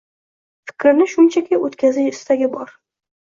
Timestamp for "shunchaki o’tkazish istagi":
1.11-2.49